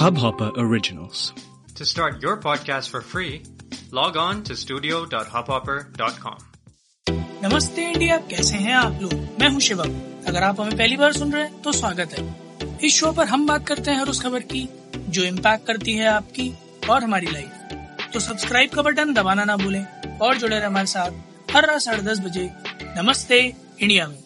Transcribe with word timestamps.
Hubhopper 0.00 0.46
Originals. 0.56 1.22
To 1.78 1.84
start 1.84 2.22
your 2.22 2.34
podcast 2.38 2.88
for 2.88 3.00
free, 3.02 3.42
log 3.92 4.14
on 4.16 4.38
to 4.42 4.54
studio.hubhopper.com. 4.60 6.38
नमस्ते 7.42 7.82
India 7.82 8.16
कैसे 8.30 8.56
हैं 8.56 8.74
आप 8.74 9.02
लोग? 9.02 9.12
मैं 9.40 9.48
हूँ 9.48 9.60
शिवम। 9.60 9.90
अगर 10.28 10.42
आप 10.42 10.60
हमें 10.60 10.76
पहली 10.76 10.96
बार 10.96 11.12
सुन 11.12 11.32
रहे 11.32 11.42
हैं 11.42 11.60
तो 11.62 11.72
स्वागत 11.72 12.14
है। 12.18 12.24
इस 12.84 12.94
शो 12.94 13.12
पर 13.12 13.26
हम 13.26 13.46
बात 13.46 13.66
करते 13.66 13.90
हैं 13.90 13.98
हर 13.98 14.08
उस 14.08 14.22
खबर 14.22 14.40
की 14.40 14.68
जो 15.08 15.24
इम्पैक्ट 15.24 15.66
करती 15.66 15.94
है 15.96 16.06
आपकी 16.06 16.52
और 16.90 17.04
हमारी 17.04 17.26
लाइफ 17.26 18.08
तो 18.12 18.20
सब्सक्राइब 18.20 18.70
का 18.70 18.82
बटन 18.82 19.14
दबाना 19.14 19.44
ना 19.44 19.56
भूलें 19.56 19.84
और 20.18 20.38
जुड़े 20.38 20.56
रहे 20.56 20.66
हमारे 20.66 20.86
साथ 20.86 21.10
हर 21.52 21.66
रात 21.66 21.80
साढ़े 21.80 22.02
दस 22.02 22.20
बजे 22.20 22.50
नमस्ते 22.96 23.40
इंडिया 23.80 24.08
में। 24.08 24.18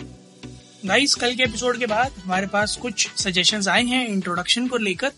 गाइस 0.87 1.15
कल 1.15 1.35
के 1.35 1.43
एपिसोड 1.43 1.79
के 1.79 1.87
बाद 1.87 2.23
हमारे 2.25 2.47
पास 2.47 2.77
कुछ 2.77 3.11
सजेशंस 3.17 3.69
आए 3.69 3.85
हैं 3.85 4.07
इंट्रोडक्शन 4.09 4.69
को 4.69 4.77
लेकर। 4.77 5.13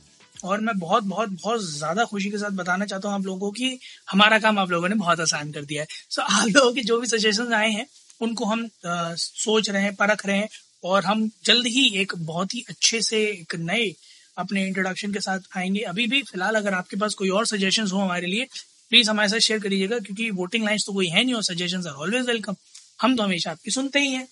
और 0.45 0.61
मैं 0.61 0.79
बहुत 0.79 1.05
बहुत 1.05 1.29
बहुत 1.33 1.63
ज़्यादा 1.63 2.05
खुशी 2.05 2.31
के 2.31 2.39
साथ 2.39 2.51
बताना 2.55 2.85
चाहता 2.85 3.09
हूँ 3.09 3.17
आप 3.17 3.27
लोगों 3.27 3.41
को 3.41 3.51
कि 3.51 3.79
हमारा 4.11 4.39
काम 4.39 4.59
आप 4.59 4.71
लोगों 4.71 4.89
ने 4.89 4.95
बहुत 4.95 5.21
आसान 5.21 5.53
कर 5.53 5.65
दिया 5.65 5.83
है। 5.83 5.89
सो 6.11 6.23
so, 6.23 6.29
आप 6.31 6.49
लोगों 6.49 6.73
के 6.73 6.83
जो 6.83 7.01
भी 7.01 7.07
सजेशन 7.07 7.53
आए 7.55 7.71
हैं 7.71 7.87
उनको 8.21 8.45
हम 8.45 8.65
आ, 8.87 9.15
सोच 9.15 9.71
रहे 9.71 9.83
हैं 9.83 9.95
परख 9.95 10.27
रहे 10.27 10.37
हैं 10.39 10.49
और 10.85 11.05
हम 11.05 11.29
जल्द 11.45 11.67
ही 11.67 11.89
एक 12.01 12.13
बहुत 12.17 12.55
ही 12.55 12.65
अच्छे 12.69 13.01
से 13.03 13.23
एक 13.25 13.55
नए 13.57 13.93
अपने 14.37 14.67
इंट्रोडक्शन 14.67 15.13
के 15.13 15.21
साथ 15.21 15.57
आएँगे। 15.57 15.81
अभी 15.81 16.07
भी 16.07 16.23
फ़िलहाल 16.23 16.55
अगर 16.55 16.75
आपके 16.75 16.97
पास 16.97 17.15
कोई 17.15 17.29
और 17.31 17.47
सजेशन 17.47 17.87
हो 17.87 17.99
हमारे 17.99 18.27
लिए 18.27 18.47
प्लीज़ 18.91 19.11
हमारे 19.11 19.29
साथ 19.29 19.39
शेयर 19.39 19.61
करिएगा 19.61 19.99
क्योंकि 19.99 20.31
वोटिंग 20.31 20.65
लाइन 20.65 20.79
तो 20.87 20.93
कोई 20.93 21.09
है 21.09 21.25
नहीं 21.25 21.35
और 21.35 21.43
सजेशन 21.43 21.87
आर 21.89 21.95
ऑलवेज 21.95 22.27
वेलकम 22.27 22.57
हम 23.03 23.17
तो 23.17 23.23
हमेशा 23.23 23.51
आपकी 23.51 23.71
सुनते 23.71 24.01
ही 24.01 24.13
हैं। 24.13 24.27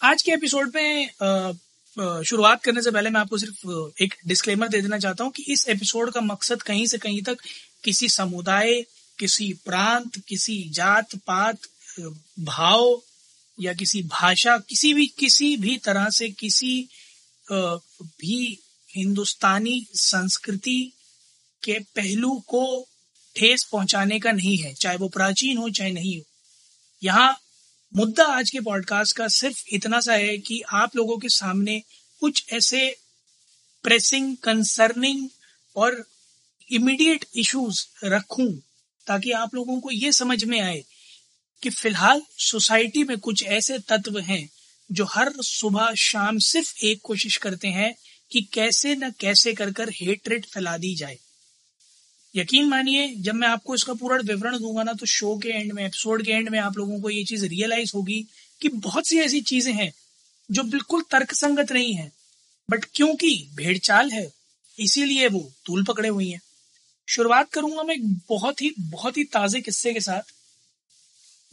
आज 0.00 0.22
के 0.22 0.32
एपिसोड 0.32 0.72
में 0.74 1.58
शुरुआत 2.00 2.62
करने 2.62 2.82
से 2.82 2.90
पहले 2.90 3.10
मैं 3.10 3.20
आपको 3.20 3.38
सिर्फ़ 3.38 4.02
एक 4.02 4.14
डिस्क्लेमर 4.26 4.68
दे 4.68 4.80
देना 4.82 4.98
चाहता 4.98 5.24
हूँ 5.24 5.32
कि 5.32 5.44
इस 5.48 5.66
एपिसोड 5.68 6.12
का 6.12 6.20
मकसद 6.20 6.62
कहीं 6.62 6.86
से 6.86 6.98
कहीं 6.98 7.22
तक 7.22 7.38
किसी 7.84 8.08
समुदाय, 8.08 8.82
किसी 9.18 9.52
प्रांत, 9.64 10.18
किसी 10.28 10.62
जात, 10.70 11.14
पात 11.26 11.58
भाव 12.40 13.00
या 13.58 13.72
किसी 13.74 14.02
भाषा, 14.02 14.56
किसी 14.58 14.92
भी 14.94 15.06
किसी 15.18 15.56
भी 15.56 15.76
तरह 15.78 16.08
से 16.10 16.28
किसी 16.30 16.88
भी 17.52 18.58
हिंदुस्तानी 18.90 19.86
संस्कृति 19.94 20.92
के 21.62 21.78
पहलू 21.96 22.34
को 22.46 22.88
ठेस 23.36 23.64
पहुँचाने 23.72 24.18
का 24.20 24.32
नहीं 24.32 24.56
है, 24.56 24.72
चाहे 24.74 24.96
वो 24.96 25.08
प्राचीन 25.08 25.58
हो, 25.58 25.68
चाहे 25.70 25.90
नहीं 25.90 26.16
हो। 26.18 26.24
यहाँ 27.02 27.36
मुद्दा 27.96 28.24
आज 28.24 28.50
के 28.50 28.60
पॉडकास्ट 28.60 29.16
का 29.16 29.28
सिर्फ़ 29.28 29.64
इतना 29.68 30.00
सा 30.00 30.12
है 30.12 30.38
कि 30.38 30.60
आप 30.60 30.96
लोगों 30.96 31.18
के 31.18 31.28
सामने 31.28 31.82
कुछ 32.20 32.52
ऐसे 32.52 32.96
प्रेसिंग 33.82 34.36
कंसर्निंग 34.36 35.28
और 35.76 36.06
इमीडिएट 36.70 37.24
इश्यूज़ 37.36 37.86
रखूँ, 38.04 38.62
ताकि 39.06 39.30
आप 39.30 39.54
लोगों 39.54 39.80
को 39.80 39.90
ये 39.90 40.12
समझ 40.12 40.44
में 40.44 40.60
आए 40.60 40.84
कि 41.62 41.70
फ़िलहाल 41.70 42.22
सोसाइटी 42.38 43.04
में 43.04 43.18
कुछ 43.18 43.44
ऐसे 43.44 43.78
तत्व 43.78 44.18
हैं 44.18 44.50
जो 44.92 45.04
हर 45.04 45.32
सुबह 45.42 45.94
शाम 45.94 46.38
सिर्फ़ 46.38 46.84
एक 46.84 47.00
कोशिश 47.02 47.36
करते 47.36 47.68
हैं 47.68 47.94
कि 48.30 48.40
कैसे 48.40 48.94
न 48.94 49.10
कैसे 49.10 49.52
कर 49.52 49.72
कर 49.72 49.88
हेटरेट 49.88 50.46
फैला 50.46 50.78
दी 50.78 50.94
जाए। 50.94 51.18
यकीन 52.34 52.68
मानिए, 52.68 53.06
जब 53.16 53.34
मैं 53.34 53.48
आपको 53.48 53.74
इसका 53.74 53.94
पूरा 53.94 54.16
विवरण 54.16 54.58
दूँगा 54.58 54.82
ना 54.82 54.92
तो 54.92 55.06
शो 55.06 55.36
के 55.38 55.48
एंड 55.50 55.72
में 55.72 55.84
एपिसोड 55.84 56.24
के 56.24 56.32
एंड 56.32 56.48
में 56.48 56.58
आप 56.58 56.76
लोगों 56.78 57.00
को 57.00 57.10
ये 57.10 57.24
चीज़ 57.24 57.44
रियलाइज़ 57.46 57.92
होगी 57.94 58.24
कि 58.60 58.68
बहुत 58.68 59.08
सी 59.08 59.18
ऐसी 59.18 59.40
चीज़ें 59.40 59.72
हैं 59.72 59.92
जो 60.50 60.62
बिल्कुल 60.62 61.02
तर्कसंगत 61.10 61.72
नहीं 61.72 61.94
है 61.94 62.10
बट 62.68 62.84
क्योंकि 62.94 63.48
भेड़ 63.54 63.76
चाल 63.78 64.10
है, 64.10 64.30
इसीलिए 64.78 65.28
वो 65.28 65.40
तूल 65.66 65.84
पकड़े 65.84 66.08
हुई 66.08 66.28
है। 66.30 66.40
शुरुआत 67.08 67.50
करूँगा 67.52 67.82
मैं 67.82 67.96
बहुत 68.28 68.62
ही 68.62 68.72
बहुत 68.80 69.16
ही 69.16 69.24
ताजे 69.24 69.60
किस्से 69.60 69.92
के 69.94 70.00
साथ। 70.00 70.32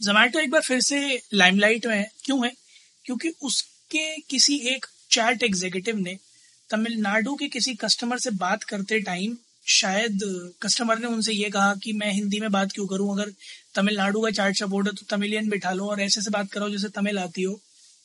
जोमैटो 0.00 0.40
एक 0.40 0.50
बार 0.50 0.60
फिर 0.60 0.80
से 0.80 1.20
लाइमलाइट 1.34 1.86
में 1.86 1.96
है। 1.96 2.10
क्यों 2.24 2.44
है? 2.46 2.52
क्योंकि 3.04 3.28
उसके 3.42 4.20
किसी 4.20 4.56
एक 4.68 4.86
चैट 5.10 5.42
एग्जीक्यूटिव 5.42 5.98
ने 5.98 6.16
तमिलनाडु 6.70 7.34
के 7.34 7.48
किसी 7.48 7.74
कस्टमर 7.74 8.18
से 8.18 8.30
बात 8.36 8.64
करते 8.64 9.00
टाइम 9.00 9.36
शायद 9.66 10.20
कस्टमर 10.62 10.98
ने 10.98 11.06
उनसे 11.06 11.32
ये 11.32 11.48
कहा 11.50 11.74
कि 11.74 11.92
मैं 11.92 12.12
हिंदी 12.12 12.40
में 12.40 12.50
बात 12.52 12.72
क्यों 12.72 12.86
करूँ? 12.86 13.12
अगर 13.12 13.32
तमिलनाडु 13.74 14.20
का 14.20 14.30
चार्ट 14.30 14.56
सपोर्ट 14.56 14.86
है 14.86 14.92
तो 14.94 15.06
तमिलियन 15.10 15.48
बिठा 15.48 15.72
लो 15.72 15.86
और 15.86 16.00
ऐसे 16.00 16.22
से 16.22 16.30
बात 16.30 16.50
कराओ 16.52 16.70
जैसे 16.70 16.88
तमिल 16.90 17.18
आती 17.18 17.42
हो। 17.42 17.60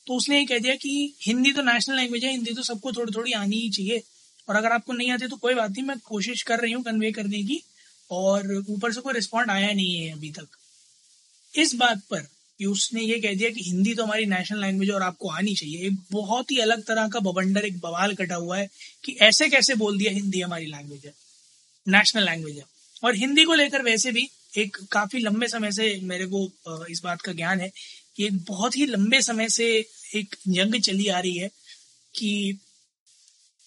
तो 0.06 0.14
उसने 0.14 0.38
ये 0.38 0.44
कह 0.44 0.58
दिया 0.58 0.74
कि 0.74 1.14
हिंदी 1.22 1.52
तो 1.52 1.62
नेशनल 1.62 1.96
लैंग्वेज 1.96 2.24
है, 2.24 2.30
हिंदी 2.30 2.54
तो 2.54 2.62
सबको 2.62 2.92
थोड़ी 2.92 3.12
थोड़ी 3.12 3.32
आनी 3.32 3.56
ही 3.56 3.70
चाहिए। 3.70 4.02
और 4.48 4.56
अगर 4.56 4.72
आपको 4.72 4.92
नहीं 4.92 5.10
आती 5.10 5.26
तो 5.28 5.36
कोई 5.36 5.54
बात 5.54 5.70
नहीं, 5.70 5.82
मैं 5.82 5.98
कोशिश 5.98 6.42
कर 6.42 6.60
रही 6.60 6.72
हूँ 6.72 6.82
कन्वे 6.82 7.12
करने 7.12 7.42
की, 7.42 7.62
और 8.10 8.64
ऊपर 8.68 8.92
से 8.92 9.00
कोई 9.00 9.14
रिस्पॉन्ड 9.14 9.50
आया 9.50 9.72
नहीं 9.72 9.96
है 9.96 10.12
अभी 10.12 10.30
तक। 10.30 10.48
इस 11.54 11.74
बात 11.74 12.02
पर 12.10 12.26
कि 12.60 12.66
उसने 12.66 13.02
ये 13.02 13.18
कह 13.20 13.34
दिया 13.34 13.50
कि 13.50 13.62
हिंदी 13.62 13.94
तो 13.94 14.04
हमारी 14.04 14.26
नेशनल 14.26 14.60
लैंग्वेज 14.60 14.88
है 14.88 14.94
और 14.94 15.02
आपको 15.02 15.28
आनी 15.30 15.54
चाहिए। 15.54 15.86
एक 15.86 15.96
बहुत 16.12 16.50
ही 16.50 16.58
अलग 16.58 16.82
तरह 16.84 17.08
का 17.08 17.20
बबंडर 17.20 17.64
एक 17.64 17.78
बवाल 17.80 18.14
कटा 18.14 18.34
हुआ 18.34 18.58
है 18.58 18.68
कि 19.04 19.16
ऐसे 19.22 19.48
कैसे 19.48 19.74
बोल 19.76 19.98
दिया 19.98 20.12
हिंदी 20.12 20.40
हमारी 20.40 20.66
लैंग्वेज 20.66 21.06
है। 21.06 21.14
नेशनल 21.86 22.24
लैंग्वेज 22.24 22.56
है। 22.56 22.64
और 23.04 23.16
हिंदी 23.16 23.44
को 23.44 23.54
लेकर 23.54 23.82
वैसे 23.82 24.12
भी 24.12 24.28
एक 24.58 24.76
काफ़ी 24.92 25.18
लंबे 25.18 25.46
समय 25.48 25.72
से 25.72 25.98
मेरे 26.02 26.26
को 26.26 26.86
इस 26.86 27.00
बात 27.04 27.20
का 27.20 27.32
ज्ञान 27.32 27.60
है 27.60 27.70
कि 28.16 28.24
एक 28.26 28.36
बहुत 28.44 28.76
ही 28.76 28.86
लंबे 28.86 29.20
समय 29.22 29.48
से 29.48 29.66
एक 30.16 30.36
जंग 30.48 30.80
चली 30.80 31.08
आ 31.08 31.18
रही 31.20 31.36
है 31.36 31.48
कि 32.14 32.58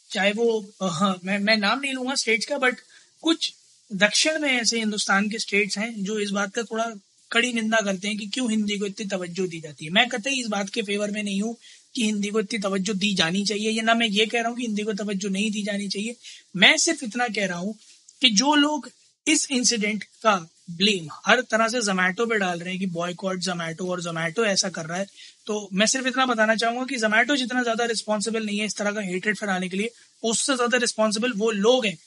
चाहे 0.10 0.32
वो 0.32 0.74
हाँ, 0.84 1.20
मैं 1.26 1.40
मैं 1.40 1.58
नाम 1.58 1.80
नहीं 1.80 1.94
लूँगा 1.94 2.16
स्टेट्स 2.16 2.46
का 2.46 2.58
बट 2.58 2.80
कुछ 3.24 3.54
दक्षिण 3.92 4.40
में 4.40 4.52
ऐसे 4.52 4.80
हिंदुस्तान 4.80 5.30
के 5.30 5.40
स्टेट्स 5.40 5.78
हैं 5.78 5.94
जो 6.04 6.20
इस 6.20 6.30
बात 6.32 6.54
का 6.54 6.64
थोड़ा 6.64 6.86
कड़ी 7.32 7.52
निंदा 7.54 7.78
करते 7.86 8.08
हैं 8.08 8.18
कि 8.18 8.28
क्यों 8.28 8.50
हिंदी 8.52 8.78
को 8.78 8.86
इतनी 8.86 9.06
तवज्जो 9.06 9.46
दी 9.48 9.60
जाती 9.60 9.86
है। 9.86 9.92
मैं 9.92 10.08
कतई 10.10 10.40
इस 10.42 10.48
बात 10.48 10.70
के 10.70 10.82
फेवर 10.82 11.12
में 11.12 11.22
नहीं 11.24 11.42
हूँ 11.42 11.56
कि 11.96 12.06
हिंदी 12.06 12.30
को 12.30 12.40
इतनी 12.40 12.60
तवज्जो 12.60 12.94
दी 12.94 13.14
जानी 13.16 13.44
चाहिए 13.46 13.72
या 13.72 13.84
ना 13.84 13.94
मैं 13.94 14.08
ये 14.08 14.26
कह 14.26 14.40
रहा 14.40 14.50
हूँ 14.50 14.58
कि 14.58 14.66
हिंदी 14.66 14.84
को 14.84 14.94
तवज्जो 14.94 15.30
नहीं 15.30 15.52
दी 15.52 15.64
जानी 15.64 15.88
चाहिए। 15.88 16.16
मैं 16.56 16.76
सिर्फ़ 16.78 17.04
इतना 17.06 17.28
कह 17.28 17.46
रहा 17.46 17.58
हूँ 17.58 17.76
कि 18.22 18.30
जो 18.32 18.56
लोग 18.56 18.90
इस 19.28 19.48
इंसिडेंट 19.52 20.04
का 20.24 20.36
ब्लेम 20.72 21.08
हर 21.26 21.42
तरह 21.42 21.68
से 21.68 21.82
जोमैटो 21.82 22.26
पे 22.26 22.38
डाल 22.40 22.60
रहे 22.60 22.70
हैं 22.70 22.80
कि 22.80 22.86
बॉयकॉट 22.94 23.40
जोमैटो 23.42 23.88
और 23.92 24.02
जोमैटो 24.02 24.46
ऐसा 24.46 24.70
कर 24.70 24.86
रहा 24.86 24.98
है 24.98 25.06
तो 25.48 25.68
मैं 25.74 25.86
सिर्फ़ 25.86 26.08
इतना 26.08 26.26
बताना 26.26 26.56
चाहूँगा 26.56 26.86
कि 26.86 26.96
जोमैटो 26.98 27.36
जितना 27.36 27.64
ज़्यादा 27.64 27.86
रिस्पॉन्सिबल 27.86 28.46
नहीं 28.46 28.60
है 28.60 28.66
इस 28.66 28.78
तरह 28.78 28.92
का 28.92 29.02
हेटेड 29.02 29.38
फैलाने 29.38 29.70
के 29.70 29.78
लिए, 29.78 29.90
उससे 30.24 30.56
ज़्यादा 30.56 30.78
रिस्पॉन्सिबल 30.78 31.34
वो 31.38 31.52
लोग 31.54 31.86
हैं 31.86 31.98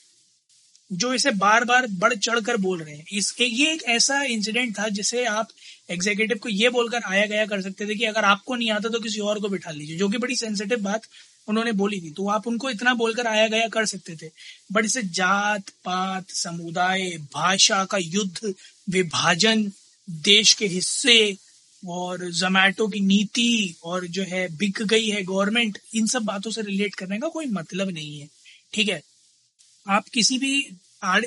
जो 0.91 1.13
इसे 1.13 1.31
बार 1.37 1.63
बार 1.65 1.87
बढ़ 1.99 2.13
चढ़ 2.15 2.39
कर 2.41 2.57
बोल 2.57 2.81
रहे 2.81 2.95
हैं। 2.95 3.05
इसके, 3.13 3.45
ये 3.45 3.71
एक 3.73 3.83
ऐसा 3.89 4.21
इंसिडेंट 4.25 4.77
था 4.79 4.87
जिसे 4.89 5.25
आप 5.27 5.47
एग्जीक्यूटिव 5.91 6.37
को 6.43 6.49
ये 6.51 6.69
बोलकर 6.69 7.01
आया 7.07 7.25
गया 7.25 7.45
कर 7.45 7.61
सकते 7.61 7.87
थे 7.87 7.95
कि 7.95 8.05
अगर 8.05 8.25
आपको 8.25 8.55
नहीं 8.55 8.71
आता 8.71 8.89
तो 8.89 8.99
किसी 8.99 9.19
और 9.21 9.39
को 9.39 9.49
बिठा 9.49 9.71
लीजिए, 9.71 9.97
जो 9.97 10.09
कि 10.09 10.17
बड़ी 10.17 10.35
सेंसिटिव 10.35 10.81
बात 10.83 11.01
उन्होंने 11.47 11.71
बोली 11.71 12.01
थी। 12.01 12.11
तो 12.11 12.29
आप 12.29 12.47
उनको 12.47 12.69
इतना 12.69 12.93
बोलकर 12.93 13.27
आया 13.27 13.47
गया 13.47 13.67
कर 13.67 13.85
सकते 13.85 14.15
थे। 14.15 14.31
बट 14.71 14.85
इसे 14.85 15.03
जात, 15.03 15.69
पात, 15.69 16.29
समुदाय, 16.29 17.09
भाषा 17.33 17.85
का 17.85 17.97
युद्ध, 17.97 18.53
विभाजन, 18.89 19.71
देश 20.09 20.53
के 20.53 20.67
हिस्से 20.67 21.37
और 21.87 22.31
जोमैटो 22.31 22.87
की 22.87 22.99
नीति 22.99 23.75
और 23.83 24.07
जो 24.07 24.23
है 24.23 24.57
बिक 24.57 24.81
गई 24.81 25.09
है 25.09 25.23
गवर्नमेंट, 25.23 25.79
इन 25.95 26.07
सब 26.07 26.23
बातों 26.23 26.51
से 26.51 26.61
रिलेट 26.61 26.95
करने 26.95 27.19
का 27.19 27.27
कोई 27.27 27.45
मतलब 27.45 27.89
नहीं 27.89 28.19
है। 28.19 28.29
ठीक 28.73 28.89
है? 28.89 29.03
आप 29.87 30.07
किसी 30.07 30.37
भी 30.37 30.77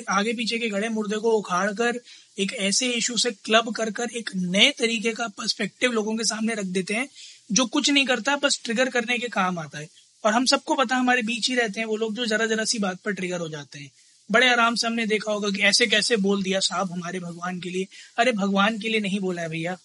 आगे 0.09 0.33
पीछे 0.33 0.59
के 0.59 0.69
गड़े 0.69 0.89
मुर्दे 0.89 1.17
को 1.17 1.31
उखाड़ 1.31 1.71
कर 1.71 1.99
एक 2.39 2.53
ऐसे 2.53 2.91
इशू 2.91 3.17
से 3.17 3.31
क्लब 3.31 3.75
कर 3.75 3.91
कर 3.91 4.09
एक 4.09 4.29
नए 4.35 4.71
तरीके 4.71 5.11
का 5.11 5.27
पर्सपेक्टिव 5.27 5.91
लोगों 5.91 6.15
के 6.15 6.23
सामने 6.23 6.53
रख 6.53 6.65
देते 6.65 6.93
हैं, 6.93 7.09
जो 7.51 7.65
कुछ 7.65 7.89
नहीं 7.89 8.05
करता, 8.05 8.35
बस 8.35 8.61
ट्रिगर 8.63 8.89
करने 8.89 9.17
के 9.17 9.27
काम 9.27 9.59
आता 9.59 9.79
है। 9.79 9.89
और 10.23 10.33
हम 10.33 10.45
सबको 10.45 10.75
पता 10.75 10.95
हमारे 10.95 11.21
बीच 11.23 11.49
ही 11.49 11.55
रहते 11.55 11.79
हैं, 11.79 11.87
वो 11.87 11.95
लोग 11.97 12.15
जो 12.15 12.25
जरा 12.25 12.45
जरा 12.45 12.65
सी 12.65 12.79
बात 12.79 12.99
पर 13.05 13.13
ट्रिगर 13.13 13.39
हो 13.39 13.49
जाते 13.49 13.79
हैं। 13.79 13.91
बड़े 14.29 14.49
आराम 14.49 14.75
से 14.75 14.87
हमने 14.87 15.05
देखा 15.05 15.31
होगा 15.31 15.49
कि 15.49 15.61
ऐसे 15.63 15.85
कैसे 15.87 16.17
बोल 16.19 16.43
दिया 16.43 16.59
साहब 16.61 16.91
हमारे 16.91 17.19
भगवान 17.19 17.59
के 17.59 17.69
लिए। 17.69 17.87
अरे 18.17 18.31
भगवान 18.33 18.79
के 18.79 18.89
लिए 18.89 18.99
नहीं 18.99 19.19
बोला 19.19 19.41
है 19.41 19.49
भैया। 19.49 19.77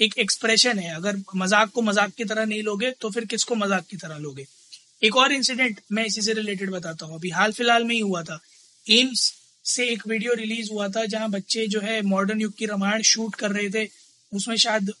एक 0.00 0.18
एक्सप्रेशन 0.18 0.78
है, 0.78 0.94
अगर 0.94 1.22
मज़ाक 1.36 1.70
को 1.70 1.82
मज़ाक 1.82 2.12
की 2.12 2.24
तरह 2.24 2.44
नहीं 2.44 2.62
लोगे 2.62 2.90
तो 3.00 3.10
फिर 3.10 3.24
किसको 3.24 3.54
मज़ाक 3.54 3.86
की 3.86 3.96
तरह 3.96 4.18
लोगे? 4.18 4.46
एक 5.02 5.16
और 5.16 5.32
इंसिडेंट 5.32 5.80
मैं 5.92 6.04
इसी 6.04 6.22
से 6.22 6.32
रिलेटेड 6.32 6.70
बताता 6.70 7.06
हूँ। 7.06 7.14
अभी 7.14 7.30
हाल 7.30 7.52
फ़िलहाल 7.52 7.84
में 7.84 7.94
ही 7.94 8.00
हुआ 8.00 8.22
था। 8.22 8.38
एम्स 8.86 9.32
से 9.64 9.86
एक 9.86 10.06
वीडियो 10.08 10.34
रिलीज़ 10.34 10.70
हुआ 10.72 10.88
था, 10.88 11.04
जहाँ 11.04 11.30
बच्चे 11.30 11.66
जो 11.66 11.80
है 11.80 12.00
मॉडर्न 12.04 12.40
युग 12.40 12.56
की 12.58 12.66
रामायण 12.66 13.02
शूट 13.04 13.34
कर 13.34 13.50
रहे 13.50 13.70
थे। 13.70 13.88
उसमें 14.32 14.56
शायद 14.56 14.92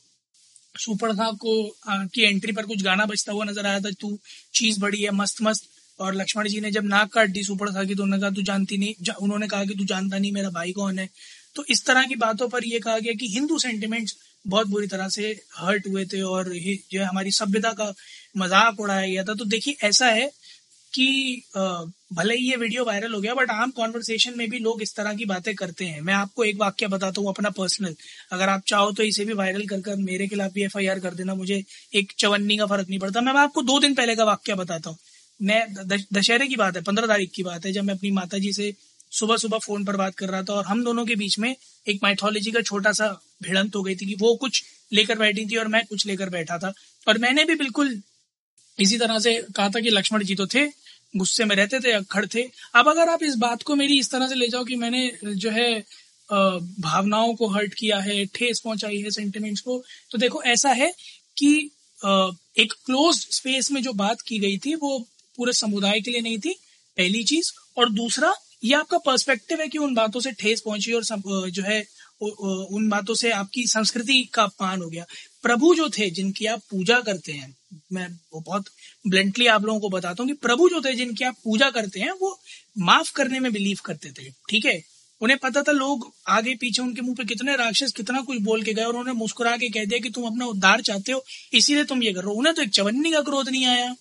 सुपर 0.78 1.14
था 1.14 1.30
को 1.34 1.54
आ, 1.88 2.04
की 2.04 2.22
एंट्री 2.24 2.52
पर 2.52 2.66
कुछ 2.66 2.82
गाना 2.82 3.06
बजता 3.06 3.32
हुआ 3.32 3.44
नज़र 3.44 3.66
आया 3.66 3.80
था 3.80 3.90
तू 4.00 4.18
चीज़ 4.54 4.80
बड़ी 4.80 5.02
है 5.02 5.10
मस्त 5.12 5.42
मस्त। 5.42 5.70
और 5.98 6.14
लक्ष्मण 6.14 6.48
जी 6.48 6.60
ने 6.60 6.70
जब 6.70 6.84
नाक 6.84 7.12
काट 7.12 7.30
दी 7.30 7.42
सुपर 7.42 7.72
था 7.74 7.84
की 7.84 7.94
तो 7.94 8.02
उन्होंने 8.02 8.20
कहा 8.20 8.30
तू 8.30 8.42
जानती 8.42 8.78
नहीं 8.78 8.94
जा, 9.02 9.12
उन्होंने 9.14 9.46
कहा 9.48 9.64
कि 9.64 9.74
तू 9.74 9.84
जानता 9.84 10.18
नहीं 10.18 10.32
मेरा 10.32 10.50
भाई 10.50 10.72
कौन 10.72 10.98
है? 10.98 11.08
तो 11.56 11.64
इस 11.70 11.84
तरह 11.86 12.04
की 12.04 12.14
बातों 12.16 12.48
पर 12.48 12.64
यह 12.64 12.80
कहा 12.84 12.98
गया 12.98 13.12
कि 13.12 13.28
हिंदू 13.28 13.58
सेंटिमेंट्स 13.58 14.16
बहुत 14.44 14.66
बुरी 14.66 14.86
तरह 14.86 15.08
से 15.08 15.30
हर्ट 15.56 15.86
हुए 15.88 16.04
थे 16.04 16.20
और 16.22 16.52
जो 16.92 17.00
है 17.00 17.04
हमारी 17.04 17.30
सभ्यता 17.32 17.72
का 17.72 17.92
मज़ाक 18.36 18.80
उड़ाया 18.80 19.06
गया 19.06 19.24
था। 19.24 19.34
तो 19.34 19.44
देखिए 19.46 19.76
ऐसा 19.82 20.06
है 20.08 20.30
कि 20.92 21.42
भले 22.12 22.34
ही 22.36 22.48
ये 22.50 22.56
वीडियो 22.56 22.84
वायरल 22.84 23.12
हो 23.12 23.20
गया, 23.20 23.34
बट 23.34 23.50
आम 23.50 23.70
कॉन्वर्सेशन 23.72 24.34
में 24.36 24.48
भी 24.50 24.58
लोग 24.60 24.82
इस 24.82 24.94
तरह 24.96 25.14
की 25.14 25.24
बातें 25.26 25.54
करते 25.54 25.84
हैं। 25.84 26.00
मैं 26.00 26.14
आपको 26.14 26.44
एक 26.44 26.56
वाक्य 26.58 26.86
बताता 26.88 27.20
हूँ 27.20 27.28
अपना 27.30 27.50
पर्सनल 27.52 27.94
अगर 28.32 28.48
आप 28.48 28.62
चाहो 28.68 28.92
तो 28.92 29.02
इसे 29.04 29.24
भी 29.24 29.32
वायरल 29.34 29.66
कर 29.66 29.80
कर 29.80 29.96
मेरे 29.98 30.26
खिलाफ 30.28 30.52
भी 30.52 30.64
एफ़ 30.64 30.78
कर 30.78 31.14
देना, 31.14 31.34
मुझे 31.34 31.62
एक 31.94 32.12
चवन्नी 32.18 32.56
का 32.56 32.66
फ़र्क 32.66 32.88
नहीं 32.88 32.98
पड़ता। 32.98 33.20
मैं 33.20 33.32
आपको 33.34 33.62
दो 33.64 33.78
दिन 33.80 33.94
पहले 33.94 34.16
का 34.16 34.24
वाक्य 34.24 34.54
बताता 34.54 34.90
हूँ। 34.90 34.98
मैं 35.40 35.64
दशहरे 36.12 36.46
की 36.46 36.56
बात 36.56 36.76
है, 36.76 36.82
पंद्रह 36.82 37.06
तारीख 37.06 37.30
की 37.34 37.42
बात 37.42 37.66
है, 37.66 37.72
जब 37.72 37.84
मैं 37.84 37.94
अपनी 37.94 38.10
माता 38.12 38.38
जी 38.38 38.52
से 38.52 38.72
सुबह 39.12 39.36
सुबह 39.36 39.58
फ़ोन 39.58 39.84
पर 39.84 39.96
बात 39.96 40.14
कर 40.14 40.28
रहा 40.28 40.42
था 40.42 40.52
और 40.52 40.64
हम 40.64 40.82
दोनों 40.84 41.04
के 41.06 41.14
बीच 41.16 41.38
में 41.38 41.54
एक 41.86 41.98
माइथोलॉजी 42.02 42.50
का 42.50 42.60
छोटा 42.62 42.92
सा 42.92 43.08
भिड़ंत 43.42 43.76
हो 43.76 43.82
गई 43.82 43.94
थी 43.94 44.06
कि 44.06 44.14
वो 44.20 44.34
कुछ 44.36 44.62
लेकर 44.92 45.18
बैठी 45.18 45.44
थी 45.46 45.56
और 45.56 45.68
मैं 45.68 45.84
कुछ 45.86 46.06
लेकर 46.06 46.30
बैठा 46.30 46.58
था। 46.58 46.72
और 47.06 47.18
मैंने 47.18 47.44
भी 47.44 47.54
बिल्कुल 47.54 47.94
इसी 48.78 48.98
तरह 48.98 49.18
से 49.18 49.34
कहा 49.56 49.68
था 49.68 49.80
कि 49.80 49.90
लक्ष्मण 49.90 50.24
जी 50.24 50.34
तो 50.34 50.46
थे, 50.46 50.66
गुस्से 51.14 51.44
में 51.44 51.54
रहते 51.56 51.80
थे, 51.80 51.92
अखड़ 51.92 52.24
थे। 52.26 52.42
अब 52.74 52.88
अगर 52.88 53.08
आप 53.08 53.22
इस 53.22 53.34
बात 53.38 53.62
को 53.62 53.74
मेरी 53.76 53.98
इस 53.98 54.10
तरह 54.10 54.28
से 54.28 54.34
ले 54.34 54.48
जाओ 54.48 54.64
कि 54.64 54.76
मैंने 54.76 55.10
जो 55.24 55.50
है 55.50 55.84
भावनाओं 56.30 57.34
को 57.34 57.48
हर्ट 57.48 57.74
किया 57.74 57.98
है, 57.98 58.24
ठेस 58.26 58.60
पहुंचाई 58.60 59.00
है 59.00 59.10
सेंटिमेंट्स 59.10 59.60
को 59.60 59.82
तो 60.10 60.18
देखो 60.18 60.42
ऐसा 60.44 60.70
है 60.72 60.92
कि 61.36 61.54
एक 62.56 62.72
क्लोज 62.86 63.18
स्पेस 63.30 63.70
में 63.72 63.82
जो 63.82 63.92
बात 63.94 64.20
की 64.20 64.38
गई 64.38 64.58
थी, 64.58 64.74
वो 64.74 64.98
पूरे 65.38 65.52
समुदाय 65.52 66.00
के 66.00 66.10
लिए 66.10 66.20
नहीं 66.20 66.38
थी, 66.38 66.54
पहली 66.96 67.22
चीज़। 67.24 67.52
और 67.78 67.90
दूसरा, 67.92 68.34
ये 68.64 68.74
आपका 68.74 68.98
पर्सपेक्टिव 69.00 69.60
है 69.60 69.68
कि 69.68 69.78
उन 69.78 69.94
बातों 69.94 70.20
से 70.20 70.32
ठेस 70.32 70.60
पहुँची 70.60 70.92
और 70.92 71.04
जो 71.50 71.62
है 71.62 71.80
उन 72.20 72.88
बातों 72.88 73.14
से 73.14 73.30
आपकी 73.32 73.66
संस्कृति 73.66 74.22
का 74.34 74.42
अपमान 74.42 74.82
हो 74.82 74.88
गया। 74.88 75.04
प्रभु 75.44 75.74
जो 75.74 75.88
थे, 75.88 76.10
जिनकी 76.10 76.46
आप 76.46 76.62
पूजा 76.70 77.00
करते 77.00 77.32
हैं 77.32 77.55
मैं 77.92 78.08
वो 78.34 78.40
बहुत 78.40 78.64
ब्लेंटली 79.06 79.46
आप 79.46 79.64
लोगों 79.64 79.80
को 79.80 79.88
बताता 79.88 80.22
हूँ 80.22 80.28
कि 80.28 80.34
प्रभु 80.34 80.68
जो 80.68 80.80
थे, 80.80 80.94
जिनकी 80.94 81.24
आप 81.24 81.36
पूजा 81.44 81.70
करते 81.70 82.00
हैं, 82.00 82.10
वो 82.10 82.40
माफ़ 82.78 83.12
करने 83.12 83.40
में 83.40 83.52
बिलीव 83.52 83.78
करते 83.84 84.10
थे, 84.10 84.30
ठीक 84.30 84.64
है? 84.64 84.82
उन्हें 85.20 85.38
पता 85.38 85.62
था 85.62 85.72
लोग 85.72 86.12
आगे 86.28 86.54
पीछे 86.54 86.82
उनके 86.82 87.02
मुँह 87.02 87.14
पे 87.14 87.24
कितने 87.24 87.56
राक्षस, 87.56 87.92
कितना 87.92 88.20
कुछ 88.20 88.38
बोल 88.38 88.62
के 88.62 88.74
गए 88.74 88.82
और 88.82 88.96
उन्हें 88.96 89.14
मुस्कुरा 89.14 89.56
के 89.56 89.68
कह 89.68 89.84
दिया 89.84 90.00
कि 90.00 90.10
तुम 90.10 90.26
अपना 90.26 90.46
उद्धार 90.46 90.80
चाहते 90.80 91.12
हो, 91.12 91.24
इसीलिए 91.52 91.84
तुम 91.84 92.02
ये 92.02 92.12
कर। 92.12 92.20
रहे 92.20 92.26
हो 92.26 92.34
उन्हें 92.34 92.54
तो 92.54 92.62
एक 92.62 92.70
चवन्नी 92.70 93.12
का 93.12 93.20
क्रोध 93.20 93.48
नहीं 93.48 93.66
आया। 93.66 93.96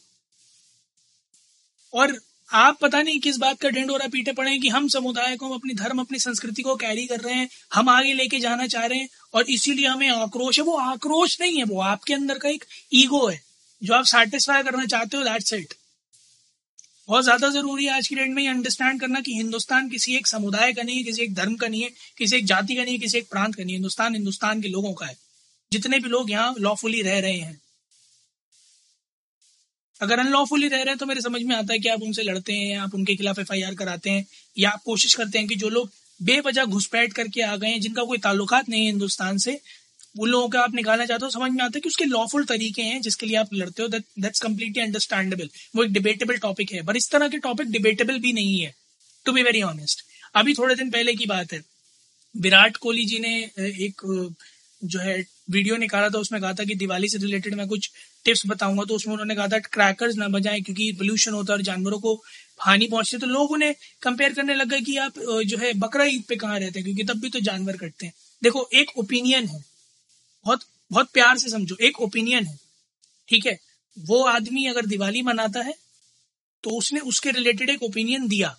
और 1.93 2.21
आप 2.53 2.77
पता 2.81 3.01
नहीं 3.01 3.19
किस 3.19 3.37
बात 3.37 3.59
का 3.59 3.69
ढिंडोरा 3.69 4.07
पीटे 4.07 4.31
पड़े 4.31 4.57
कि 4.57 4.69
हम 4.69 4.87
समुदाय 4.87 5.35
को, 5.35 5.49
अपनी 5.49 5.73
धर्म, 5.73 5.99
अपनी 5.99 6.19
संस्कृति 6.19 6.61
को 6.61 6.75
कैरी 6.75 7.05
कर 7.05 7.19
रहे 7.19 7.33
हैं, 7.33 7.49
हम 7.73 7.89
आगे 7.89 8.13
लेके 8.13 8.39
जाना 8.39 8.67
चाह 8.67 8.85
रहे 8.85 8.99
हैं, 8.99 9.09
और 9.33 9.49
इसीलिए 9.49 9.87
हमें 9.87 10.09
आक्रोश 10.09 10.59
है। 10.59 10.65
वो 10.65 10.77
आक्रोश 10.77 11.41
नहीं 11.41 11.57
है, 11.57 11.63
वो 11.63 11.81
आपके 11.81 12.13
अंदर 12.13 12.37
का 12.37 12.49
एक 12.49 12.65
ईगो 12.93 13.27
है। 13.27 13.44
जो 13.85 13.93
आप 13.93 14.05
सेटिस्फाई 14.07 14.63
करना 14.63 14.85
चाहते 14.87 15.17
हो 15.17 15.23
दैट्स 15.23 15.53
इट 15.53 15.73
बहुत 17.09 17.23
ज़्यादा 17.23 17.49
ज़रूरी 17.49 17.85
है 17.85 17.93
आज 17.93 18.07
की 18.07 18.15
डेट 18.15 18.29
में 18.29 18.41
ये 18.43 18.49
अंडरस्टैंड 18.49 18.99
करना 19.01 19.19
कि 19.21 19.33
हिंदुस्तान 19.33 19.89
किसी 19.89 20.15
एक 20.15 20.27
समुदाय 20.27 20.71
का 20.73 20.83
नहीं 20.83 20.97
है, 20.97 21.03
किसी 21.03 21.21
एक 21.23 21.33
धर्म 21.35 21.55
का 21.55 21.67
नहीं 21.67 21.81
है, 21.81 21.89
किसी 22.17 22.35
एक 22.35 22.45
जाति 22.45 22.75
का 22.75 22.83
नहीं 22.83 22.93
है, 22.93 22.99
किसी 22.99 23.17
एक 23.17 23.29
प्रांत 23.29 23.55
का 23.55 23.63
नहीं 23.63 23.73
है। 23.73 23.77
हिंदुस्तान 23.77 24.15
हिंदुस्तान 24.15 24.61
के 24.61 24.67
लोगों 24.69 24.93
का 24.93 25.05
है। 25.05 25.15
जितने 25.71 25.99
भी 25.99 26.09
लोग 26.09 26.31
यहाँ 26.31 26.55
लॉफुली 26.59 27.01
रह 27.01 27.19
रहे 27.19 27.37
हैं। 27.37 27.59
अगर 30.01 30.19
अनलॉफुली 30.19 30.67
रह 30.67 30.77
रहे 30.77 30.89
हैं 30.89 30.97
तो 30.97 31.05
मेरे 31.05 31.21
समझ 31.21 31.41
में 31.43 31.55
आता 31.55 31.73
है 31.73 31.79
कि 31.79 31.89
आप 31.89 32.01
उनसे 32.01 32.23
लड़ते 32.23 32.53
हैं, 32.53 32.77
आप 32.77 32.95
उनके 32.95 33.15
खिलाफ 33.15 33.39
एफआईआर 33.39 33.75
कराते 33.75 34.09
हैं, 34.09 34.25
या 34.57 34.69
आप 34.69 34.81
कोशिश 34.85 35.13
करते 35.15 35.37
हैं 35.37 35.47
कि 35.47 35.55
जो 35.55 35.69
लोग 35.69 35.91
बेवजह 36.19 36.65
घुसपैठ 36.65 37.13
करके 37.13 37.41
आ 37.41 37.55
गए 37.55 37.67
हैं, 37.67 37.79
जिनका 37.81 38.03
कोई 38.03 38.17
ताल्लुकात 38.19 38.69
नहीं 38.69 38.81
है 38.81 38.87
हिंदुस्तान 38.87 39.37
से 39.37 39.59
उन 40.15 40.29
लोगों 40.29 40.47
का 40.49 40.61
आप 40.61 40.75
निकालना 40.75 41.05
चाहते 41.05 41.25
हो, 41.25 41.29
समझ 41.31 41.51
में 41.51 41.63
आता 41.63 41.77
है 41.77 41.81
कि 41.81 41.89
उसके 41.89 42.05
लॉफुल 42.05 42.45
तरीके 42.45 42.81
हैं 42.81 43.01
जिसके 43.01 43.25
लिए 43.25 43.37
आप 43.37 43.53
लड़ते 43.53 43.83
हो 43.83 43.87
दैट्स 43.89 44.39
कम्प्लीटली 44.41 44.81
अंडरस्टैंडेबल 44.83 45.49
वो 45.75 45.83
एक 45.83 45.91
डिबेटेबल 45.93 46.37
टॉपिक 46.39 46.71
है 46.71 46.83
पर 46.85 46.97
इस 46.97 47.09
तरह 47.11 47.27
के 47.27 47.37
टॉपिक 47.41 47.71
डिबेटेबल 47.71 48.19
भी 48.19 48.33
नहीं 48.33 48.59
है 48.59 48.73
टू 49.25 49.31
बी 49.31 49.43
वेरी 49.43 49.61
ऑनेस्ट 49.63 50.05
अभी 50.35 50.53
थोड़े 50.53 50.75
दिन 50.75 50.89
पहले 50.91 51.13
की 51.15 51.25
बात 51.27 51.53
है। 51.53 51.61
विराट 52.35 52.77
कोहली 52.77 53.05
जी 53.05 53.19
ने 53.19 53.37
एक 53.85 54.01
जो 54.81 54.99
है 54.99 55.13
वीडियो 55.51 55.75
निकाला 55.77 56.09
था, 56.09 56.17
उसमें 56.19 56.41
कहा 56.41 56.53
था 56.53 56.63
कि 56.63 56.75
दिवाली 56.75 57.07
से 57.09 57.17
रिलेटेड 57.17 57.53
मैं 57.55 57.67
कुछ 57.67 57.89
टिप्स 58.25 58.41
बताऊँगा 58.47 58.83
तो 58.83 58.95
उसमें 58.95 59.13
उन्होंने 59.13 59.35
कहा 59.35 59.47
था 59.47 59.59
क्रैकर्स 59.59 60.15
ना 60.17 60.27
बजाएँ, 60.29 60.61
क्योंकि 60.61 60.91
पोल्यूशन 60.97 61.33
होता 61.33 61.53
है 61.53 61.57
और 61.57 61.63
जानवरों 61.63 61.99
को 61.99 62.13
हानि 62.59 62.87
पहुँचती 62.87 63.15
है। 63.15 63.19
तो 63.21 63.27
लोग 63.27 63.51
उन्हें 63.51 63.73
कंपेयर 64.01 64.33
करने 64.33 64.55
लग 64.55 64.69
गए 64.69 64.81
कि 64.81 64.97
आप 64.97 65.19
जो 65.19 65.57
है, 65.57 65.73
बकरा 65.75 66.05
ईद 66.05 66.23
पे 66.29 66.35
कहाँ 66.35 66.59
रहते 66.59 66.79
हैं, 66.79 66.83
क्योंकि 66.85 67.03
तब 67.03 67.21
भी 67.21 67.29
तो 67.29 67.39
जानवर 67.41 67.77
कटते 67.77 68.05
हैं। 68.05 68.13
देखो, 68.41 68.67
एक 68.73 68.97
ओपिनियन 68.97 69.47
है। 69.47 69.63
बहुत 70.45 70.63
बहुत 70.91 71.09
प्यार 71.13 71.37
से 71.37 71.49
समझो, 71.49 71.75
एक 71.77 71.99
ओपिनियन 72.01 72.45
है, 72.45 72.57
ठीक 73.29 73.45
है? 73.45 73.57
वो 73.97 74.23
आदमी 74.25 74.65
अगर 74.67 74.85
दिवाली 74.85 75.21
मनाता 75.23 75.61
है 75.61 75.73
तो 76.63 76.69
उसने 76.69 76.99
उसके 77.01 77.31
रिलेटेड 77.31 77.69
एक 77.69 77.83
ओपिनियन 77.83 78.27
दिया। 78.27 78.55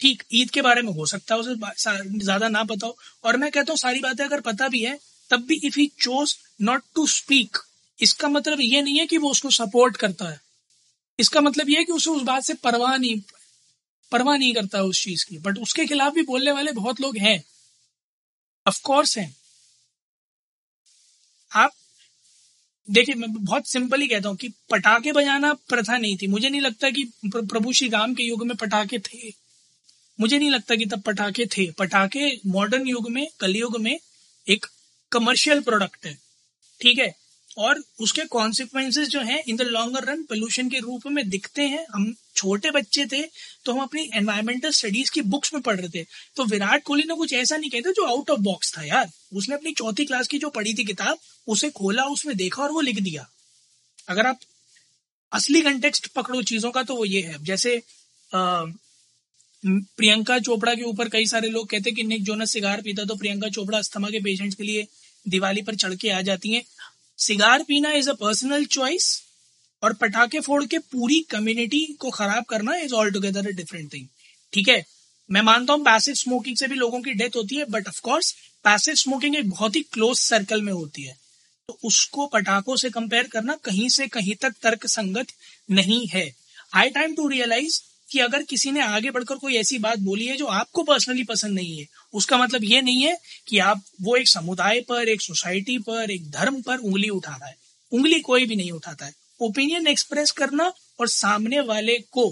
ठीक, 0.00 0.22
ईद 0.32 0.50
के 0.50 0.62
बारे 0.62 0.82
में 0.82 0.92
हो 0.92 1.06
सकता 1.06 1.34
है, 1.34 1.40
उसे 1.40 2.18
ज़्यादा 2.18 2.48
ना 2.48 2.62
पता 2.64 2.86
हो 2.86 2.96
और 3.24 3.36
मैं 3.36 3.50
कहता 3.50 3.72
हूँ, 3.72 3.78
सारी 3.78 4.00
बातें 4.00 4.24
अगर 4.24 4.40
पता 4.42 4.68
भी 4.68 4.82
है, 4.82 4.98
तब 5.30 5.44
भी 5.46 5.60
if 5.64 5.78
he 5.78 5.86
chose 6.00 6.36
not 6.60 6.82
to 6.94 7.06
speak 7.06 7.58
इसका 7.98 8.28
मतलब 8.28 8.60
ये 8.60 8.82
नहीं 8.82 8.98
है 8.98 9.06
कि 9.06 9.18
वो 9.18 9.30
उसको 9.30 9.50
सपोर्ट 9.50 9.96
करता 9.96 10.28
है। 10.28 10.40
इसका 11.18 11.40
मतलब 11.40 11.70
ये 11.70 11.78
है 11.78 11.84
कि 11.84 11.92
उसे 11.92 12.10
उस 12.10 12.22
बात 12.22 12.42
से 12.42 12.54
परवाह 12.54 12.96
नहीं 12.96 13.20
परवाह 14.12 14.36
नहीं 14.36 14.54
करता 14.54 14.82
उस 14.82 15.02
चीज़ 15.04 15.24
की। 15.26 15.38
बट 15.38 15.58
उसके 15.58 15.86
खिलाफ 15.86 16.12
भी 16.14 16.22
बोलने 16.22 16.52
वाले 16.52 16.72
बहुत 16.72 17.00
लोग 17.00 17.16
हैं। 17.18 17.42
ऑफकोर्स 18.66 19.16
हैं। 19.18 19.34
आप, 21.52 21.70
देखिए, 22.90 23.14
मैं 23.14 23.32
बहुत 23.32 23.66
सिंपल 23.66 24.00
ही 24.00 24.08
कहता 24.08 24.28
हूँ 24.28 24.36
कि 24.36 24.48
पटाखे 24.48 25.12
बजाना 25.12 25.52
प्रथा 25.52 25.98
नहीं 25.98 26.16
थी। 26.16 26.26
मुझे 26.26 26.48
नहीं 26.48 26.60
लगता 26.60 26.90
कि 26.90 27.04
प्रभु 27.26 27.72
श्री 27.72 27.88
राम 27.88 28.14
के 28.14 28.22
युग 28.22 28.46
में 28.46 28.56
पटाखे 28.56 28.98
थे। 28.98 29.34
मुझे 30.20 30.38
नहीं 30.38 30.50
लगता 30.50 30.76
कि 30.76 30.86
तब 30.86 31.00
पटाखे 31.00 31.46
थे। 31.46 31.70
पटाखे 31.70 32.40
मॉडर्न 32.46 32.86
युग 32.86 33.10
में, 33.10 33.28
कलयुग 33.40 33.80
में 33.80 34.00
एक 34.48 34.66
कमर्शियल 35.12 35.60
प्रोडक्ट 35.60 36.06
है। 36.06 36.18
ठीक 36.80 36.98
है? 36.98 37.14
और 37.58 37.84
उसके 38.00 38.24
कॉन्सिक्वेंसेज 38.24 39.08
जो 39.08 39.20
हैं 39.20 39.42
in 39.48 39.56
the 39.56 39.62
longer 39.62 40.04
run 40.04 40.22
pollution 40.22 40.68
के 40.68 40.78
रूप 40.78 41.06
में 41.06 41.28
दिखते 41.28 41.62
हैं। 41.62 41.86
हम 41.94 42.14
छोटे 42.36 42.70
बच्चे 42.70 43.06
थे 43.06 43.22
तो 43.64 43.72
हम 43.72 43.80
अपनी 43.80 44.08
एनवायरमेंटल 44.14 44.70
स्टडीज़ 44.70 45.10
की 45.10 45.20
बुक्स 45.22 45.52
में 45.54 45.62
पढ़ 45.62 45.80
रहे 45.80 45.88
थे। 45.88 46.04
तो 46.36 46.44
विराट 46.44 46.82
कोहली 46.82 47.04
ने 47.08 47.14
कुछ 47.14 47.32
ऐसा 47.34 47.56
नहीं 47.56 47.70
कहता 47.70 47.90
जो 47.90 48.06
आउट 48.06 48.30
ऑफ़ 48.30 48.40
बॉक्स 48.40 48.76
था 48.78 48.84
यार। 48.84 49.10
उसने 49.32 49.54
अपनी 49.54 49.72
चौथी 49.72 50.04
क्लास 50.04 50.28
की 50.28 50.38
जो 50.38 50.50
पढ़ी 50.50 50.74
थी 50.74 50.84
किताब 50.84 51.18
उसे 51.48 51.70
खोला 51.70 52.04
उसमें 52.08 52.36
देखा 52.36 52.62
और 52.62 52.72
वो 52.72 52.80
लिख 52.80 53.00
दिया। 53.00 53.28
अगर 54.08 54.26
आप 54.26 54.40
असली 55.32 55.60
कंटेक्स्ट 55.62 56.06
पकड़ो 56.06 56.42
चीज़ों 56.42 56.70
का 56.70 56.82
तो 56.82 56.96
वो 56.96 57.04
ये 57.04 57.20
है। 57.22 57.42
जैसे 57.44 57.76
आ, 58.30 58.64
प्रियंका 59.64 60.38
चोपड़ा 60.38 60.74
के 60.74 60.82
ऊपर 60.82 61.08
कई 61.08 61.26
सारे 61.26 61.48
लोग 61.48 61.68
कहते 61.68 61.90
कि 61.90 62.02
निक 62.02 62.22
जोनस 62.24 62.52
सिगार 62.52 62.80
पीता 62.82 63.04
तो 63.04 63.16
प्रियंका 63.16 63.48
चोपड़ा 63.48 63.78
अस्थमा 63.78 64.08
के 64.10 64.20
पेशेंट्स 64.20 64.54
के 64.56 64.64
लिए 64.64 64.86
दिवाली 65.26 65.62
पर 65.62 65.74
चढ़ 65.74 65.94
के 65.94 66.10
आ 66.10 66.20
जाती 66.22 66.52
हैं। 66.52 66.62
सिगार 67.18 67.62
पीना 67.62 67.92
इज़ 67.92 68.08
अ 68.10 68.12
पर्सनल 68.12 68.64
चॉइस 68.66 69.08
और 69.82 69.92
पटाखे 69.92 70.40
फोड़ 70.40 70.64
के 70.64 70.78
पूरी 70.78 71.20
कम्युनिटी 71.20 71.86
को 71.86 72.10
खराब 72.10 72.44
करना 72.44 72.76
is 72.76 72.94
all 72.94 73.10
together 73.10 73.46
a 73.46 73.50
different 73.50 73.92
thing 73.92 74.06
ठीक 74.52 74.68
है? 74.68 74.84
मैं 75.30 75.42
मानता 75.42 75.72
हूँ 75.72 75.84
पैसिव 75.84 76.14
स्मोकिंग 76.14 76.56
से 76.56 76.66
भी 76.68 76.74
लोगों 76.74 77.00
की 77.00 77.12
डेथ 77.12 77.36
होती 77.36 77.56
है 77.56 77.64
बट 77.64 77.88
ऑफकोर्स 77.88 78.34
पैसिव 78.64 78.94
स्मोकिंग 78.94 79.36
एक 79.36 79.50
बहुत 79.50 79.76
ही 79.76 79.82
क्लोज 79.82 80.18
सर्कल 80.18 80.62
में 80.62 80.72
होती 80.72 81.02
है। 81.02 81.18
तो 81.68 81.78
उसको 81.84 82.26
पटाखों 82.26 82.76
से 82.76 82.90
कंपेयर 82.90 83.26
करना 83.26 83.54
कहीं 83.54 83.88
से 83.88 84.06
कहीं 84.06 84.34
तक 84.34 84.54
तर्क 84.62 84.86
संगत 84.86 85.26
नहीं 85.70 86.06
है। 86.06 86.34
आई 86.74 86.90
टाइम 86.90 87.14
टू 87.14 87.28
रियलाइज़ 87.28 87.80
कि 88.10 88.18
अगर 88.18 88.42
किसी 88.42 88.70
ने 88.70 88.80
आगे 88.80 89.10
बढ़कर 89.10 89.34
कोई 89.34 89.56
ऐसी 89.56 89.78
बात 89.78 89.98
बोली 89.98 90.26
है 90.26 90.36
जो 90.36 90.46
आपको 90.46 90.82
पर्सनली 90.82 91.24
पसंद 91.24 91.54
नहीं 91.54 91.78
है, 91.78 91.86
उसका 92.14 92.38
मतलब 92.38 92.64
ये 92.64 92.82
नहीं 92.82 93.02
है 93.02 93.16
कि 93.48 93.58
आप 93.58 93.84
वो 94.00 94.16
एक 94.16 94.28
समुदाय 94.28 94.80
पर, 94.80 95.08
एक 95.08 95.22
सोसाइटी 95.22 95.78
पर, 95.78 96.10
एक 96.10 96.30
धर्म 96.30 96.62
पर 96.62 96.76
उंगली 96.76 97.08
उठा 97.08 97.30
रहा 97.30 97.48
है। 97.48 97.56
उंगली 97.92 98.20
कोई 98.20 98.46
भी 98.46 98.56
नहीं 98.56 98.72
उठाता 98.72 99.06
है। 99.06 99.19
ओपिनियन 99.40 99.86
एक्सप्रेस 99.86 100.30
करना 100.30 100.72
और 101.00 101.08
सामने 101.08 101.60
वाले 101.62 101.98
को 102.12 102.24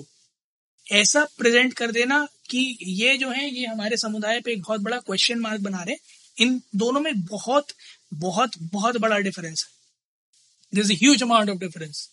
ऐसा 0.86 1.24
प्रेजेंट 1.38 1.72
कर 1.74 1.92
देना 1.92 2.26
कि 2.50 2.78
ये 2.82 3.16
जो 3.18 3.30
है, 3.30 3.48
ये 3.50 3.66
हमारे 3.66 3.96
समुदाय 3.96 4.40
पे 4.40 4.52
एक 4.52 4.62
बहुत 4.62 4.80
बड़ा 4.80 4.98
क्वेश्चन 4.98 5.38
मार्क 5.38 5.60
बना 5.60 5.82
रहे 5.82 5.96
इन 6.36 6.60
दोनों 6.76 7.00
में 7.00 7.20
बहुत 7.22 7.72
बहुत 8.14 8.50
बहुत 8.72 8.96
बड़ा 8.96 9.18
डिफरेंस 9.18 9.64
है। 9.64 9.70
This 10.72 10.90
huge 11.00 11.22
amount 11.22 11.50
of 11.50 11.58
difference 11.58 12.08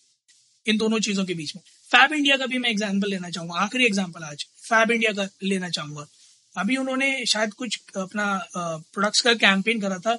in 0.66 0.78
दोनों 0.78 0.98
चीज़ों 1.00 1.24
के 1.24 1.34
बीच 1.34 1.54
में। 1.56 1.62
फैब 1.90 2.12
इंडिया 2.12 2.36
का 2.36 2.46
भी 2.46 2.58
मैं 2.58 2.70
एग्ज़ाम्पल 2.70 3.10
लेना 3.10 3.30
चाहूँगा, 3.30 3.60
आखिरी 3.60 3.84
एग्ज़ाम्पल 3.86 4.24
आज। 4.24 4.46
फैब 4.60 4.90
इंडिया 4.90 5.12
का 5.12 5.28
लेना 5.42 5.68
चाहूँगा। 5.70 6.06
अभी 6.54 6.76
उन्होंने 6.76 7.24
शायद 7.26 7.52
कुछ 7.54 7.78
अपना 7.96 8.26
प्रोडक्ट्स 8.56 9.20
का 9.20 9.34
कैंपेन 9.36 9.80
करा 9.80 9.98
था, 9.98 10.18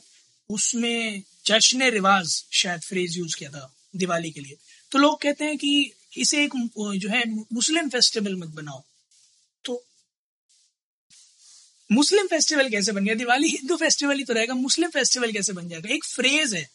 उसमें 0.50 1.24
जश्न 1.46 1.89
रिवाज 1.91 2.43
शायद 2.53 2.81
फ्रेज 2.81 3.17
यूज़ 3.17 3.36
किया 3.36 3.50
था। 3.50 3.74
दिवाली 3.97 4.31
के 4.31 4.39
लिए। 4.39 4.57
तो 4.91 4.99
लोग 4.99 5.21
कहते 5.21 5.45
हैं 5.45 5.57
कि 5.57 5.91
इसे 6.17 6.43
एक 6.43 6.51
जो 6.97 7.09
है, 7.09 7.23
मुस्लिम 7.53 7.89
फेस्टिवल 7.89 8.35
मत 8.35 8.47
बनाओ। 8.47 8.83
तो 9.65 9.85
मुस्लिम 11.91 12.27
फेस्टिवल 12.27 12.69
कैसे 12.69 12.91
बन 12.91 13.05
गया? 13.05 13.15
दिवाली 13.15 13.47
हिंदू 13.47 13.75
फेस्टिवल 13.75 14.17
ही 14.17 14.23
तो 14.23 14.33
रहेगा, 14.33 14.53
मुस्लिम 14.53 14.89
फेस्टिवल 14.89 15.31
कैसे 15.31 15.53
बन 15.53 15.69
जाएगा? 15.69 15.93
एक 15.93 16.05
फ्रेज 16.05 16.53
है, 16.53 16.69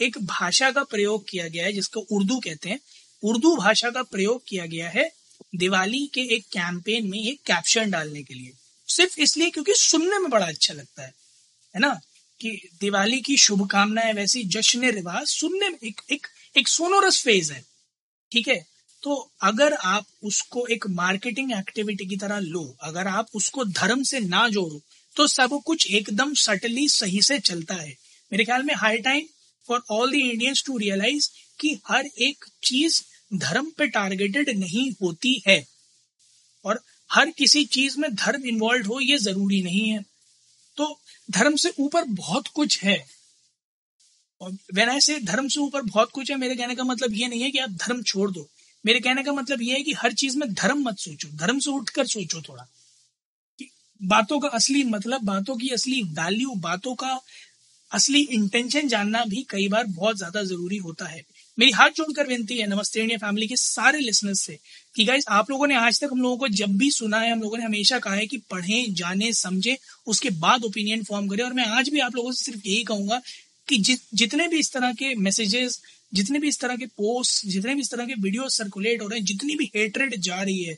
एक 0.00 0.18
भाषा 0.18 0.70
का 0.70 0.84
प्रयोग 0.84 1.28
किया 1.28 1.48
गया 1.48 1.64
है, 1.64 1.72
जिसको 1.72 2.00
उर्दू 2.00 2.40
कहते 2.40 2.68
हैं। 2.68 2.80
उर्दू 3.22 3.56
भाषा 3.56 3.90
का 3.90 4.02
प्रयोग 4.02 4.42
किया 4.48 4.66
गया 4.66 4.88
है 4.90 5.12
दिवाली 5.54 6.06
के 6.06 6.20
एक 6.20 6.44
कैंपेन 6.44 7.06
में 7.06 7.18
एक 7.18 7.40
कैप्शन 7.46 7.90
डालने 7.90 8.22
के 8.22 8.34
लिए। 8.34 8.52
सिर्फ़ 8.88 9.20
इसलिए 9.20 9.50
क्योंकि 9.50 9.72
सुनने 9.74 10.18
में 10.18 10.30
बड़ा 10.30 10.46
अच्छा 10.46 10.74
लगता 10.74 11.02
है 11.02 11.14
है 11.74 11.80
ना? 11.80 12.00
कि 12.40 12.68
दिवाली 12.80 13.20
की 13.20 13.36
शुभकामनाएँ 13.36 14.12
वैसी 14.12 14.42
जश्न 14.44 14.90
रिवाज 14.90 15.26
सुनने 15.26 15.68
में 15.68 15.78
एक 15.84 16.00
एक 16.10 16.26
एक 16.54 16.68
सोनोरस 16.68 17.22
फ़ेज़ 17.24 17.52
है, 17.52 17.64
ठीक 18.32 18.48
है? 18.48 18.66
तो 19.02 19.14
अगर 19.42 19.72
आप 19.74 20.06
उसको 20.22 20.66
एक 20.66 20.86
मार्केटिंग 20.86 21.52
एक्टिविटी 21.52 22.06
की 22.06 22.16
तरह 22.16 22.38
लो, 22.38 22.64
अगर 22.80 23.08
आप 23.08 23.28
उसको 23.34 23.64
धर्म 23.64 24.02
से 24.02 24.20
ना 24.20 24.48
जोड़ो 24.48 24.80
तो 25.16 25.26
सब 25.26 25.60
कुछ 25.66 25.86
एकदम 25.90 26.34
सटली 26.34 26.88
सही 26.88 27.22
से 27.22 27.38
चलता 27.38 27.74
है। 27.74 27.96
मेरे 28.32 28.44
ख्याल 28.44 28.62
में 28.62 28.74
high 28.74 28.98
time 28.98 29.26
for 29.66 29.82
all 29.90 30.12
the 30.12 30.14
Indians 30.14 30.62
to 30.66 30.76
realise 30.78 31.28
कि 31.60 31.80
हर 31.88 32.06
एक 32.18 32.44
चीज़ 32.64 33.02
धर्म 33.34 33.70
पे 33.70 33.86
टारगेटेड 33.86 34.50
नहीं 34.58 34.90
होती 35.02 35.42
है। 35.46 35.64
और 36.64 36.80
हर 37.10 37.30
किसी 37.30 37.64
चीज़ 37.64 37.98
में 37.98 38.14
धर्म 38.14 38.44
इन्वॉल्व 38.44 38.86
हो, 38.86 39.00
ये 39.00 39.18
ज़रूरी 39.18 39.62
नहीं 39.62 39.88
है। 39.88 40.02
तो 40.76 41.00
धर्म 41.30 41.56
से 41.56 41.72
ऊपर 41.78 42.04
बहुत 42.04 42.46
कुछ 42.46 42.82
है 42.84 42.96
वेन 44.42 44.88
आई 44.88 45.00
से 45.00 45.18
धर्म 45.20 45.48
से 45.48 45.60
ऊपर 45.60 45.82
बहुत 45.82 46.10
कुछ 46.10 46.30
है, 46.30 46.36
मेरे 46.36 46.54
कहने 46.54 46.74
का 46.74 46.84
मतलब 46.84 47.14
ये 47.14 47.28
नहीं 47.28 47.42
है 47.42 47.50
कि 47.50 47.58
आप 47.58 47.70
धर्म 47.70 48.02
छोड़ 48.02 48.30
दो। 48.30 48.48
मेरे 48.84 49.00
कहने 49.00 49.22
का 49.22 49.32
मतलब 49.32 49.62
ये 49.62 49.74
है 49.74 49.82
कि 49.82 49.92
हर 49.92 50.12
चीज़ 50.12 50.38
में 50.38 50.52
धर्म 50.54 50.82
मत 50.82 50.98
सोचो। 50.98 51.28
धर्म 51.36 51.58
से 51.58 51.70
उठकर 51.70 52.06
सोचो 52.06 52.40
थोड़ा। 52.42 52.66
बातों 54.00 54.38
का 54.40 54.48
असली 54.48 54.82
मतलब 54.84 55.24
बातों 55.24 55.56
की 55.56 55.68
असली 55.68 56.02
वैल्यू 56.02 56.54
बातों 56.54 56.94
का 56.94 57.20
असली 57.90 58.20
इंटेंशन 58.32 58.88
जानना 58.88 59.24
भी 59.24 59.46
कई 59.50 59.68
बार 59.68 59.86
बहुत 59.86 60.16
ज़्यादा 60.16 60.42
ज़रूरी 60.42 60.76
होता 60.76 61.06
है। 61.06 61.22
मेरी 61.58 61.70
हाथ 61.70 61.90
जोड़कर 61.90 62.26
विनती 62.26 62.56
है, 62.58 62.66
नमस्ते 62.66 63.00
इंडिया 63.00 63.18
फैमिली 63.18 63.46
के 63.46 63.56
सारे 63.56 63.98
लिसनर्स 64.00 64.40
से, 64.40 64.58
कि 64.96 65.04
गाइज़ 65.04 65.24
आप 65.28 65.50
लोगों 65.50 65.66
ने 65.66 65.74
आज 65.74 66.00
तक 66.00 66.08
हम 66.12 66.22
लोगों 66.22 66.36
को 66.36 66.48
जब 66.48 66.76
भी 66.76 66.90
सुना 66.90 67.18
है, 67.18 67.32
हम 67.32 67.42
लोगों 67.42 67.58
ने 67.58 67.64
हमेशा 67.64 67.98
कहा 67.98 68.14
है 68.14 68.26
कि 68.26 68.36
पढ़ें, 68.50 68.94
जाने, 68.94 69.32
समझें, 69.32 69.76
उसके 70.06 70.30
बाद 70.30 70.64
ओपिनियन 70.64 71.02
फॉर्म 71.04 71.28
करें। 71.28 71.44
और 71.44 71.52
मैं 71.52 71.66
आज 71.68 71.88
भी 71.88 72.00
आप 72.00 72.14
लोगों 72.14 72.32
से 72.32 72.44
सिर्फ़ 72.44 72.68
यही 72.68 72.82
कहूँगा 72.84 73.20
कि 73.68 73.76
जि, 73.76 73.96
जितने 74.14 74.48
भी 74.48 74.58
इस 74.58 74.72
तरह 74.72 74.92
के 74.92 75.14
मैसेजेस 75.14 75.80
जितने 76.14 76.38
भी 76.38 76.48
इस 76.48 76.60
तरह 76.60 76.76
के 76.76 76.86
पोस्ट 76.86 77.46
जितने 77.46 77.74
भी 77.74 77.80
इस 77.80 77.90
तरह 77.90 78.06
के 78.06 78.14
वीडियो 78.14 78.48
सर्कुलेट 78.48 79.02
हो 79.02 79.08
रहे 79.08 79.18
हैं 79.18 79.26
जितनी 79.26 79.56
भी 79.56 79.70
हेटरेड 79.76 80.16
जा 80.16 80.42
रही 80.42 80.64
है 80.64 80.74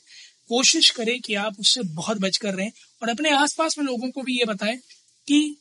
कोशिश 0.49 0.91
करें 0.91 1.21
कि 1.21 1.35
आप 1.35 1.57
उससे 1.61 1.83
बहुत 1.83 2.19
बच 2.19 2.37
कर 2.37 2.55
रहें 2.55 2.71
और 3.03 3.09
अपने 3.09 3.31
आसपास 3.31 3.79
में 3.79 3.85
लोगों 3.85 4.11
को 4.11 4.23
भी 4.23 4.39
ये 4.39 4.45
बताएँ 4.45 4.77
कि 5.29 5.57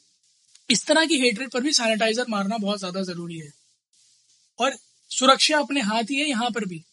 इस 0.70 0.86
तरह 0.86 1.06
की 1.06 1.20
हेटरेड 1.20 1.50
पर 1.50 1.62
भी 1.62 1.74
सैनिटाइजर 1.74 2.26
मारना 2.30 2.58
बहुत 2.58 2.80
ज़्यादा 2.80 3.02
ज़रूरी 3.04 3.38
है। 3.38 3.52
और 4.60 4.76
सुरक्षा 5.12 5.60
अपने 5.60 5.82
हाथ 5.82 6.04
ही 6.04 6.16
है 6.16 6.30
यहाँ 6.30 6.50
पर 6.50 6.66
भी। 6.66 6.84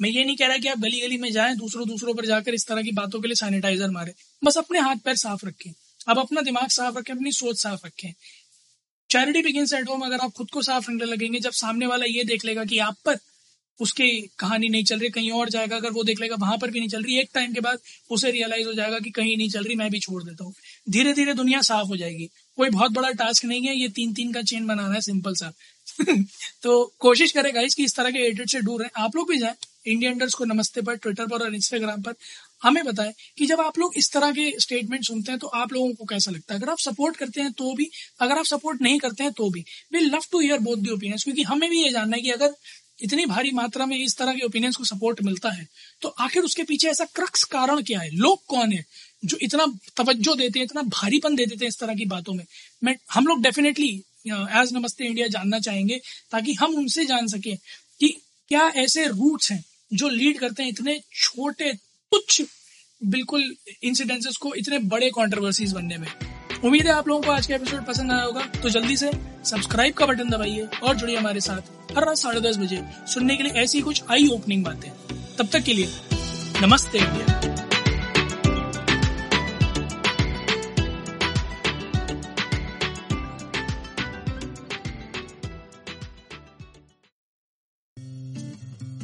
मैं 0.00 0.10
ये 0.10 0.24
नहीं 0.24 0.36
कह 0.36 0.46
रहा 0.46 0.56
कि 0.56 0.68
आप 0.68 0.78
गली 0.78 1.00
गली 1.00 1.18
में 1.18 1.32
जाएँ 1.32 1.56
दूसरों 1.56 1.88
दूसरों 1.88 2.14
पर 2.14 2.26
जाकर 2.26 2.54
इस 2.54 2.66
तरह 2.66 2.82
की 2.82 2.92
बातों 2.92 3.20
के 3.20 3.28
लिए 3.28 3.34
सैनिटाइजर 3.34 3.90
मारे। 3.90 4.14
बस 4.44 4.58
अपने 4.58 4.78
हाथ 4.78 4.96
पैर 4.96 5.16
साफ़ 5.16 5.46
रखें। 5.46 5.72
आप 6.08 6.18
अपना 6.18 6.40
दिमाग 6.40 6.68
साफ़ 6.68 6.98
रखें 6.98 7.14
अपनी 7.14 7.32
सोच 7.32 7.62
साफ़ 7.62 7.86
रखें। 7.86 8.12
चैरिटी 9.10 9.42
बिगिन 9.42 9.66
एट 9.74 9.88
होम 9.88 10.00
अगर 10.00 10.18
आप 10.18 10.32
खुद 10.32 10.50
को 10.50 10.62
साफ़ 10.62 10.90
रखने 10.90 11.04
लगेंगे, 11.04 11.38
जब 11.40 11.50
सामने 11.50 11.86
वाला 11.86 12.04
ये 12.04 12.24
देख 12.24 12.44
लेगा 12.44 12.64
कि 12.64 12.78
आप 12.78 12.96
पर 13.04 13.18
उसकी 13.80 14.30
कहानी 14.38 14.68
नहीं 14.68 14.84
चल 14.84 14.98
रही, 14.98 15.08
कहीं 15.08 15.30
और 15.30 15.48
जाएगा, 15.48 15.76
अगर 15.76 15.90
वो 15.90 16.02
देख 16.04 16.20
लेगा 16.20 16.36
वहाँ 16.38 16.58
पर 16.58 16.70
भी 16.70 16.78
नहीं 16.78 16.88
चल 16.88 17.02
रही, 17.02 17.18
एक 17.18 17.30
टाइम 17.34 17.52
के 17.52 17.60
बाद 17.60 17.78
उसे 18.10 18.30
रियलाइज़ 18.30 18.66
हो 18.66 18.72
जाएगा 18.72 18.98
कि 18.98 19.10
कहीं 19.10 19.36
नहीं 19.36 19.50
चल 19.50 19.64
रही, 19.64 19.74
मैं 19.74 19.90
भी 19.90 19.98
छोड़ 19.98 20.22
देता 20.22 20.44
हूँ। 20.44 20.54
धीरे 20.90 21.12
धीरे 21.12 21.34
दुनिया 21.34 21.60
साफ़ 21.62 21.86
हो 21.86 21.96
जाएगी। 21.96 22.28
कोई 22.56 22.70
बहुत 22.70 22.92
बड़ा 22.92 23.10
टास्क 23.10 23.44
नहीं 23.44 23.66
है, 23.66 23.76
ये 23.76 23.88
तीन 23.88 24.12
तीन 24.14 24.32
का 24.32 24.42
चेन 24.42 24.66
बनाना 24.66 24.94
है 24.94 25.00
सिंपल 25.00 25.34
सा। 25.34 25.52
तो 26.62 26.94
कोशिश 26.98 27.32
करेगा 27.32 27.60
इसकी 27.60 27.84
इस 27.84 27.94
तरह 27.96 28.10
के 28.10 28.18
एडिट 28.18 28.50
से 28.50 28.60
दूर 28.60 28.82
रहे 28.82 29.02
आप 29.02 29.16
लोग 29.16 29.30
भी 29.30 29.38
जाए 29.38 29.54
इंडियंडर्स 29.86 30.34
को 30.34 30.44
नमस्ते 30.44 30.82
पर 30.82 30.96
ट्विटर 30.96 31.26
पर 31.26 31.42
और 31.42 31.54
इंस्टाग्राम 31.54 32.02
पर। 32.02 32.14
हमें 32.62 32.84
बताएँ 32.84 33.12
कि 33.38 33.46
जब 33.46 33.60
आप 33.60 33.78
लोग 33.78 33.94
इस 33.96 34.10
तरह 34.12 34.30
के 34.32 34.50
स्टेटमेंट 34.60 35.04
सुनते 35.04 35.32
हैं 35.32 35.38
तो 35.38 35.46
आप 35.48 35.72
लोगों 35.72 35.92
को 35.94 36.04
कैसा 36.04 36.30
लगता 36.30 36.54
है? 36.54 36.60
अगर 36.60 36.70
आप 36.70 36.78
सपोर्ट 36.80 37.16
करते 37.16 37.40
हैं 37.40 37.52
तो 37.52 37.74
भी, 37.74 37.90
अगर 38.20 38.38
आप 38.38 38.44
सपोर्ट 38.46 38.82
नहीं 38.82 38.98
करते 38.98 39.22
हैं 39.22 39.32
तो 39.32 39.50
भी। 39.50 39.64
We 39.92 40.00
love 40.00 40.24
to 40.32 40.40
hear 40.40 40.58
both 40.60 40.76
the 40.76 40.90
opinions 40.90 41.24
क्योंकि 41.24 41.42
हमें 41.44 41.68
भी 41.70 41.82
ये 41.82 41.90
जानना 41.90 42.16
है 42.16 42.22
कि 42.22 42.30
अगर 42.30 42.54
इतनी 43.02 43.24
भारी 43.26 43.50
मात्रा 43.54 43.86
में 43.86 43.96
इस 43.96 44.16
तरह 44.18 44.34
के 44.34 44.44
ओपिनियंस 44.46 44.76
को 44.76 44.84
सपोर्ट 44.84 45.22
मिलता 45.22 45.50
है 45.50 45.66
तो 46.02 46.08
आखिर 46.20 46.42
उसके 46.42 46.62
पीछे 46.62 46.88
ऐसा 46.88 47.04
क्रक्स 47.14 47.44
कारण 47.46 47.82
क्या 47.82 48.00
है? 48.00 48.10
लोग 48.12 48.44
कौन 48.46 48.72
है 48.72 48.84
जो 49.24 49.36
इतना 49.42 49.66
तवज्जो 49.96 50.34
देते 50.34 50.58
हैं, 50.58 50.64
इतना 50.64 50.82
भारीपन 50.82 51.34
दे 51.36 51.46
देते 51.46 51.64
हैं 51.64 51.68
इस 51.68 51.78
तरह 51.78 51.94
की 51.94 52.04
बातों 52.06 52.34
में? 52.34 52.44
मैं, 52.84 52.94
हम 53.12 53.26
लोग 53.26 53.42
डेफिनेटली 53.42 53.88
एज 54.26 54.72
नमस्ते 54.72 55.04
इंडिया 55.04 55.26
जानना 55.28 55.58
चाहेंगे, 55.60 56.00
ताकि 56.32 56.54
हम 56.54 56.74
उनसे 56.74 57.04
जान 57.06 57.26
सके 57.28 57.54
कि 58.00 58.08
क्या 58.50 58.68
ऐसे 58.76 59.06
रूट्स 59.06 59.50
हैं 59.52 59.64
जो 59.92 60.08
लीड 60.08 60.38
करते 60.38 60.62
हैं 60.62 60.70
इतने 60.70 60.98
छोटे 61.14 61.72
तुच्छ 62.12 62.42
बिल्कुल 63.02 63.54
इंसिडेंसेस 63.82 64.36
को 64.36 64.54
इतने 64.54 64.78
बड़े 64.78 65.10
कॉन्ट्रोवर्सीज 65.10 65.72
बनने 65.72 65.98
में। 65.98 66.08
उम्मीद 66.64 66.86
है 66.86 66.92
आप 66.92 67.08
लोगों 67.08 67.22
को 67.22 67.30
आज 67.30 67.46
का 67.46 67.54
एपिसोड 67.54 67.84
पसंद 67.86 68.12
आया 68.12 68.22
होगा। 68.22 68.42
तो 68.62 68.68
जल्दी 68.68 68.96
से 68.96 69.10
सब्सक्राइब 69.44 69.94
का 69.94 70.06
बटन 70.06 70.30
दबाइए 70.30 70.68
और 70.82 70.96
जुड़िए 70.96 71.16
हमारे 71.16 71.40
साथ 71.40 71.96
हर 71.96 72.06
रात 72.06 72.16
साढ़े 72.16 72.40
दस 72.40 72.58
बजे 72.58 72.80
सुनने 73.06 73.36
के 73.36 73.42
लिए 73.42 73.52
ऐसी 73.52 73.80
कुछ 73.80 74.02
आई 74.10 74.28
ओपनिंग 74.28 74.64
बातें। 74.64 74.90
तब 75.38 75.48
तक 75.52 75.62
के 75.62 75.74
लिए 75.74 75.88
नमस्ते 76.62 76.98
इंडिया। 76.98 77.57